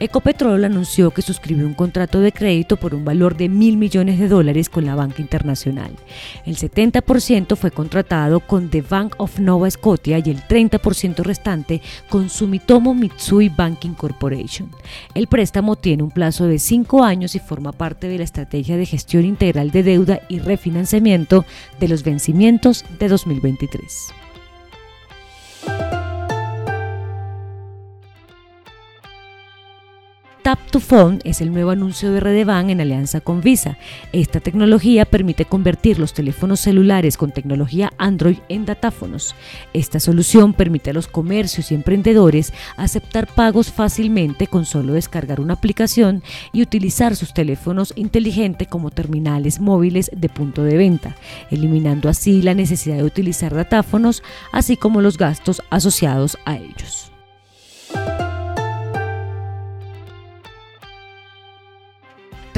Ecopetrol 0.00 0.64
anunció 0.64 1.10
que 1.10 1.22
suscribió 1.22 1.66
un 1.66 1.74
contrato 1.74 2.20
de 2.20 2.30
crédito 2.30 2.76
por 2.76 2.94
un 2.94 3.04
valor 3.04 3.36
de 3.36 3.48
mil 3.48 3.76
millones 3.76 4.20
de 4.20 4.28
dólares 4.28 4.68
con 4.68 4.86
la 4.86 4.94
banca 4.94 5.20
internacional. 5.20 5.90
El 6.46 6.56
70% 6.56 7.56
fue 7.56 7.72
contratado 7.72 8.38
con 8.38 8.70
The 8.70 8.82
Bank 8.82 9.14
of 9.18 9.40
Nova 9.40 9.68
Scotia 9.68 10.18
y 10.18 10.30
el 10.30 10.42
30% 10.42 11.24
restante 11.24 11.82
con 12.08 12.28
Sumitomo 12.28 12.94
Mitsui 12.94 13.48
Banking 13.48 13.94
Corporation. 13.94 14.70
El 15.14 15.26
préstamo 15.26 15.74
tiene 15.74 16.04
un 16.04 16.12
plazo 16.12 16.46
de 16.46 16.60
cinco 16.60 17.02
años 17.02 17.34
y 17.34 17.40
forma 17.40 17.72
parte 17.72 18.06
de 18.06 18.18
la 18.18 18.24
estrategia 18.24 18.76
de 18.76 18.86
gestión 18.86 19.24
integral 19.24 19.72
de 19.72 19.82
deuda 19.82 20.20
y 20.28 20.38
refinanciamiento 20.38 21.44
de 21.80 21.88
los 21.88 22.04
vencimientos 22.04 22.84
de 23.00 23.08
2023. 23.08 24.12
Tap 30.48 30.70
to 30.70 30.80
Phone 30.80 31.18
es 31.24 31.42
el 31.42 31.52
nuevo 31.52 31.72
anuncio 31.72 32.10
de 32.10 32.20
Redevan 32.20 32.70
en 32.70 32.80
alianza 32.80 33.20
con 33.20 33.42
Visa. 33.42 33.76
Esta 34.14 34.40
tecnología 34.40 35.04
permite 35.04 35.44
convertir 35.44 35.98
los 35.98 36.14
teléfonos 36.14 36.60
celulares 36.60 37.18
con 37.18 37.32
tecnología 37.32 37.92
Android 37.98 38.38
en 38.48 38.64
datáfonos. 38.64 39.34
Esta 39.74 40.00
solución 40.00 40.54
permite 40.54 40.88
a 40.88 40.92
los 40.94 41.06
comercios 41.06 41.70
y 41.70 41.74
emprendedores 41.74 42.54
aceptar 42.78 43.26
pagos 43.26 43.70
fácilmente 43.70 44.46
con 44.46 44.64
solo 44.64 44.94
descargar 44.94 45.38
una 45.38 45.52
aplicación 45.52 46.22
y 46.54 46.62
utilizar 46.62 47.14
sus 47.14 47.34
teléfonos 47.34 47.92
inteligentes 47.94 48.68
como 48.68 48.90
terminales 48.90 49.60
móviles 49.60 50.10
de 50.16 50.30
punto 50.30 50.62
de 50.62 50.78
venta, 50.78 51.14
eliminando 51.50 52.08
así 52.08 52.40
la 52.40 52.54
necesidad 52.54 52.96
de 52.96 53.04
utilizar 53.04 53.54
datáfonos, 53.54 54.22
así 54.50 54.78
como 54.78 55.02
los 55.02 55.18
gastos 55.18 55.60
asociados 55.68 56.38
a 56.46 56.56
ellos. 56.56 57.12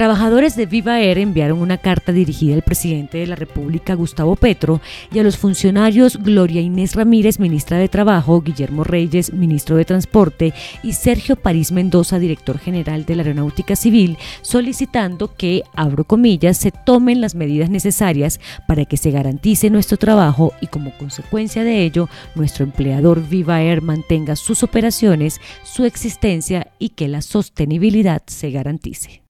Trabajadores 0.00 0.56
de 0.56 0.64
Viva 0.64 0.98
Air 0.98 1.18
enviaron 1.18 1.60
una 1.60 1.76
carta 1.76 2.10
dirigida 2.10 2.54
al 2.54 2.62
presidente 2.62 3.18
de 3.18 3.26
la 3.26 3.36
República, 3.36 3.92
Gustavo 3.92 4.34
Petro, 4.34 4.80
y 5.12 5.18
a 5.18 5.22
los 5.22 5.36
funcionarios 5.36 6.16
Gloria 6.16 6.62
Inés 6.62 6.94
Ramírez, 6.94 7.38
ministra 7.38 7.76
de 7.76 7.90
Trabajo, 7.90 8.40
Guillermo 8.40 8.82
Reyes, 8.82 9.34
ministro 9.34 9.76
de 9.76 9.84
Transporte, 9.84 10.54
y 10.82 10.94
Sergio 10.94 11.36
París 11.36 11.70
Mendoza, 11.70 12.18
director 12.18 12.58
general 12.58 13.04
de 13.04 13.14
la 13.14 13.24
Aeronáutica 13.24 13.76
Civil, 13.76 14.16
solicitando 14.40 15.34
que, 15.34 15.64
abro 15.74 16.04
comillas, 16.04 16.56
se 16.56 16.70
tomen 16.70 17.20
las 17.20 17.34
medidas 17.34 17.68
necesarias 17.68 18.40
para 18.66 18.86
que 18.86 18.96
se 18.96 19.10
garantice 19.10 19.68
nuestro 19.68 19.98
trabajo 19.98 20.54
y 20.62 20.68
como 20.68 20.96
consecuencia 20.96 21.62
de 21.62 21.84
ello, 21.84 22.08
nuestro 22.34 22.64
empleador 22.64 23.22
Viva 23.28 23.60
Air 23.60 23.82
mantenga 23.82 24.34
sus 24.34 24.62
operaciones, 24.62 25.42
su 25.62 25.84
existencia 25.84 26.68
y 26.78 26.88
que 26.88 27.06
la 27.06 27.20
sostenibilidad 27.20 28.22
se 28.24 28.50
garantice. 28.50 29.29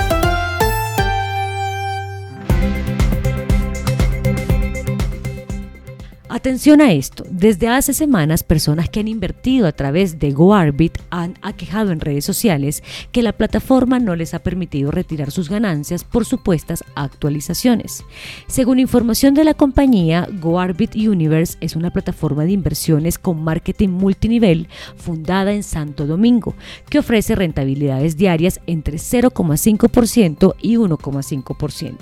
Atención 6.33 6.79
a 6.79 6.93
esto, 6.93 7.25
desde 7.29 7.67
hace 7.67 7.93
semanas 7.93 8.41
personas 8.41 8.89
que 8.89 9.01
han 9.01 9.09
invertido 9.09 9.67
a 9.67 9.73
través 9.73 10.17
de 10.17 10.31
GoArbit 10.31 10.97
han 11.09 11.33
aquejado 11.41 11.91
en 11.91 11.99
redes 11.99 12.23
sociales 12.23 12.83
que 13.11 13.21
la 13.21 13.33
plataforma 13.33 13.99
no 13.99 14.15
les 14.15 14.33
ha 14.33 14.39
permitido 14.39 14.91
retirar 14.91 15.31
sus 15.31 15.49
ganancias 15.49 16.05
por 16.05 16.23
supuestas 16.23 16.85
actualizaciones. 16.95 18.05
Según 18.47 18.79
información 18.79 19.33
de 19.33 19.43
la 19.43 19.55
compañía, 19.55 20.25
GoArbit 20.39 20.95
Universe 20.95 21.57
es 21.59 21.75
una 21.75 21.91
plataforma 21.91 22.45
de 22.45 22.53
inversiones 22.53 23.19
con 23.19 23.43
marketing 23.43 23.89
multinivel 23.89 24.69
fundada 24.95 25.51
en 25.51 25.63
Santo 25.63 26.07
Domingo, 26.07 26.55
que 26.89 26.99
ofrece 26.99 27.35
rentabilidades 27.35 28.15
diarias 28.15 28.61
entre 28.67 28.99
0,5% 28.99 30.55
y 30.61 30.77
1,5% 30.77 31.97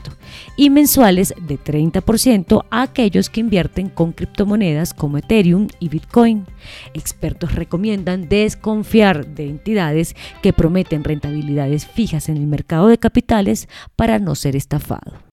y 0.55 0.69
mensuales 0.69 1.33
de 1.47 1.57
30% 1.57 2.65
a 2.69 2.83
aquellos 2.83 3.31
que 3.31 3.39
invierten 3.39 3.89
con 3.89 4.18
criptomonedas 4.19 4.93
como 4.93 5.17
Ethereum 5.17 5.69
y 5.79 5.87
Bitcoin. 5.87 6.45
Expertos 6.93 7.55
recomiendan 7.55 8.27
desconfiar 8.27 9.25
de 9.25 9.47
entidades 9.47 10.13
que 10.43 10.51
prometen 10.51 11.05
rentabilidades 11.05 11.87
fijas 11.87 12.27
en 12.27 12.35
el 12.35 12.45
mercado 12.45 12.89
de 12.89 12.97
capitales 12.97 13.69
para 13.95 14.19
no 14.19 14.35
ser 14.35 14.57
estafado. 14.57 15.28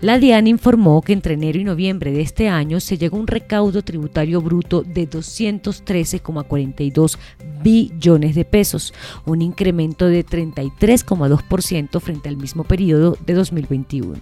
La 0.00 0.20
DIAN 0.20 0.46
informó 0.46 1.02
que 1.02 1.12
entre 1.12 1.34
enero 1.34 1.58
y 1.58 1.64
noviembre 1.64 2.12
de 2.12 2.20
este 2.20 2.48
año 2.48 2.78
se 2.78 2.96
llegó 2.96 3.16
a 3.16 3.20
un 3.20 3.26
recaudo 3.26 3.82
tributario 3.82 4.40
bruto 4.40 4.82
de 4.82 5.10
213,42 5.10 7.18
billones 7.64 8.36
de 8.36 8.44
pesos, 8.44 8.94
un 9.24 9.42
incremento 9.42 10.06
de 10.06 10.24
33,2% 10.24 12.00
frente 12.00 12.28
al 12.28 12.36
mismo 12.36 12.62
periodo 12.62 13.18
de 13.26 13.34
2021. 13.34 14.14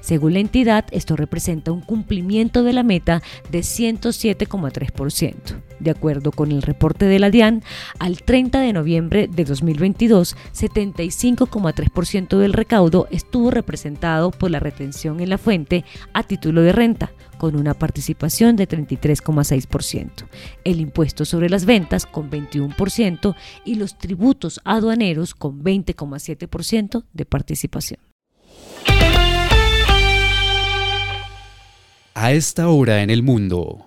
Según 0.00 0.32
la 0.32 0.38
entidad, 0.38 0.86
esto 0.90 1.16
representa 1.16 1.70
un 1.70 1.82
cumplimiento 1.82 2.62
de 2.62 2.72
la 2.72 2.82
meta 2.82 3.22
de 3.50 3.58
107,3%. 3.58 5.34
De 5.80 5.90
acuerdo 5.90 6.32
con 6.32 6.52
el 6.52 6.62
reporte 6.62 7.06
de 7.06 7.18
la 7.18 7.30
DIAN, 7.30 7.62
al 7.98 8.22
30 8.22 8.60
de 8.60 8.72
noviembre 8.72 9.28
de 9.28 9.44
2022, 9.44 10.36
75,3% 10.52 12.38
del 12.38 12.52
recaudo 12.52 13.08
estuvo 13.10 13.50
representado 13.50 14.30
por 14.30 14.50
la 14.50 14.60
retención 14.60 15.20
en 15.20 15.30
la 15.30 15.38
fuente 15.38 15.84
a 16.12 16.22
título 16.22 16.62
de 16.62 16.72
renta, 16.72 17.12
con 17.38 17.56
una 17.56 17.74
participación 17.74 18.56
de 18.56 18.68
33,6%, 18.68 20.10
el 20.64 20.80
impuesto 20.80 21.24
sobre 21.24 21.50
las 21.50 21.64
ventas 21.64 22.06
con 22.06 22.30
21% 22.30 23.34
y 23.64 23.74
los 23.74 23.98
tributos 23.98 24.60
aduaneros 24.64 25.34
con 25.34 25.62
20,7% 25.62 27.04
de 27.12 27.24
participación. 27.24 28.00
A 32.16 32.32
esta 32.32 32.68
hora 32.68 33.02
en 33.02 33.10
el 33.10 33.22
mundo. 33.22 33.86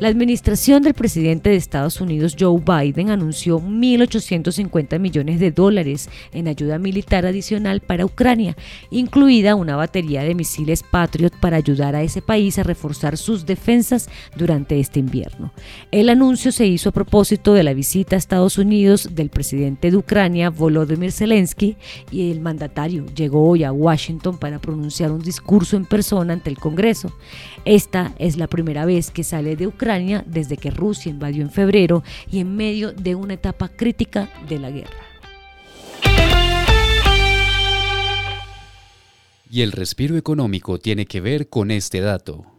La 0.00 0.06
administración 0.06 0.84
del 0.84 0.94
presidente 0.94 1.50
de 1.50 1.56
Estados 1.56 2.00
Unidos, 2.00 2.36
Joe 2.38 2.60
Biden, 2.60 3.10
anunció 3.10 3.58
1.850 3.60 4.96
millones 5.00 5.40
de 5.40 5.50
dólares 5.50 6.08
en 6.32 6.46
ayuda 6.46 6.78
militar 6.78 7.26
adicional 7.26 7.80
para 7.80 8.04
Ucrania, 8.04 8.56
incluida 8.92 9.56
una 9.56 9.74
batería 9.74 10.22
de 10.22 10.36
misiles 10.36 10.84
Patriot 10.84 11.34
para 11.40 11.56
ayudar 11.56 11.96
a 11.96 12.02
ese 12.02 12.22
país 12.22 12.60
a 12.60 12.62
reforzar 12.62 13.16
sus 13.16 13.44
defensas 13.44 14.08
durante 14.36 14.78
este 14.78 15.00
invierno. 15.00 15.52
El 15.90 16.10
anuncio 16.10 16.52
se 16.52 16.68
hizo 16.68 16.90
a 16.90 16.92
propósito 16.92 17.52
de 17.52 17.64
la 17.64 17.74
visita 17.74 18.14
a 18.14 18.20
Estados 18.20 18.56
Unidos 18.56 19.16
del 19.16 19.30
presidente 19.30 19.90
de 19.90 19.96
Ucrania, 19.96 20.50
Volodymyr 20.50 21.10
Zelensky, 21.10 21.76
y 22.12 22.30
el 22.30 22.38
mandatario 22.38 23.04
llegó 23.16 23.48
hoy 23.48 23.64
a 23.64 23.72
Washington 23.72 24.38
para 24.38 24.60
pronunciar 24.60 25.10
un 25.10 25.22
discurso 25.22 25.76
en 25.76 25.86
persona 25.86 26.34
ante 26.34 26.50
el 26.50 26.58
Congreso. 26.58 27.12
Esta 27.64 28.14
es 28.20 28.36
la 28.36 28.46
primera 28.46 28.84
vez 28.84 29.10
que 29.10 29.24
sale 29.24 29.56
de 29.56 29.66
Ucrania 29.66 29.87
Ucrania 29.88 30.22
desde 30.26 30.58
que 30.58 30.70
Rusia 30.70 31.08
invadió 31.08 31.40
en 31.40 31.50
febrero 31.50 32.04
y 32.30 32.40
en 32.40 32.54
medio 32.54 32.92
de 32.92 33.14
una 33.14 33.32
etapa 33.32 33.70
crítica 33.70 34.28
de 34.46 34.58
la 34.58 34.70
guerra. 34.70 34.90
Y 39.50 39.62
el 39.62 39.72
respiro 39.72 40.18
económico 40.18 40.78
tiene 40.78 41.06
que 41.06 41.22
ver 41.22 41.48
con 41.48 41.70
este 41.70 42.00
dato. 42.00 42.57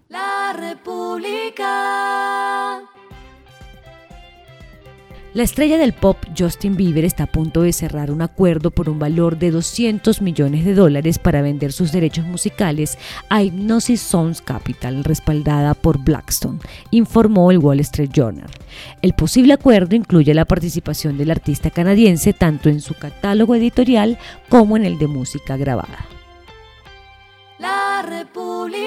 La 5.35 5.43
estrella 5.43 5.77
del 5.77 5.93
pop 5.93 6.17
Justin 6.35 6.75
Bieber 6.75 7.05
está 7.05 7.25
a 7.25 7.31
punto 7.31 7.61
de 7.61 7.71
cerrar 7.71 8.09
un 8.09 8.23
acuerdo 8.23 8.71
por 8.71 8.89
un 8.89 8.97
valor 8.97 9.37
de 9.37 9.51
200 9.51 10.23
millones 10.23 10.65
de 10.65 10.73
dólares 10.73 11.19
para 11.19 11.43
vender 11.43 11.71
sus 11.71 11.91
derechos 11.91 12.25
musicales 12.25 12.97
a 13.29 13.43
Hypnosis 13.43 14.01
Sounds 14.01 14.41
Capital, 14.41 15.03
respaldada 15.03 15.75
por 15.75 15.99
Blackstone, 15.99 16.57
informó 16.89 17.51
el 17.51 17.59
Wall 17.59 17.79
Street 17.81 18.09
Journal. 18.11 18.49
El 19.03 19.13
posible 19.13 19.53
acuerdo 19.53 19.95
incluye 19.95 20.33
la 20.33 20.45
participación 20.45 21.15
del 21.15 21.29
artista 21.29 21.69
canadiense 21.69 22.33
tanto 22.33 22.67
en 22.69 22.81
su 22.81 22.95
catálogo 22.95 23.53
editorial 23.53 24.17
como 24.49 24.77
en 24.77 24.85
el 24.85 24.97
de 24.97 25.05
música 25.05 25.57
grabada. 25.57 26.07
La 27.59 28.01
República. 28.01 28.78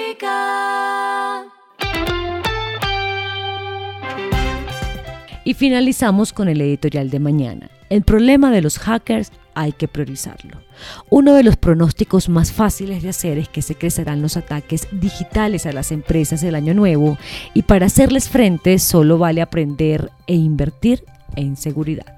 Y 5.43 5.53
finalizamos 5.53 6.33
con 6.33 6.47
el 6.47 6.61
editorial 6.61 7.09
de 7.09 7.19
mañana. 7.19 7.69
El 7.89 8.03
problema 8.03 8.49
de 8.51 8.61
los 8.61 8.79
hackers 8.79 9.31
hay 9.55 9.71
que 9.71 9.87
priorizarlo. 9.87 10.57
Uno 11.09 11.33
de 11.33 11.43
los 11.43 11.57
pronósticos 11.57 12.29
más 12.29 12.51
fáciles 12.51 13.03
de 13.03 13.09
hacer 13.09 13.37
es 13.37 13.49
que 13.49 13.61
se 13.61 13.75
crecerán 13.75 14.21
los 14.21 14.37
ataques 14.37 14.87
digitales 14.91 15.65
a 15.65 15.73
las 15.73 15.91
empresas 15.91 16.43
el 16.43 16.55
año 16.55 16.73
nuevo 16.73 17.17
y 17.53 17.63
para 17.63 17.85
hacerles 17.85 18.29
frente 18.29 18.79
solo 18.79 19.17
vale 19.17 19.41
aprender 19.41 20.09
e 20.27 20.35
invertir 20.35 21.03
en 21.35 21.55
seguridad. 21.55 22.17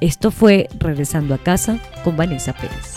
Esto 0.00 0.32
fue 0.32 0.68
Regresando 0.80 1.34
a 1.34 1.38
casa 1.38 1.78
con 2.02 2.16
Vanessa 2.16 2.52
Pérez. 2.52 2.91